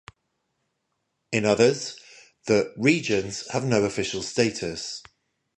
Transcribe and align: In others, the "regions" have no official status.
In 1.31 1.45
others, 1.45 1.95
the 2.47 2.73
"regions" 2.75 3.45
have 3.51 3.63
no 3.65 3.83
official 3.83 4.23
status. 4.23 5.03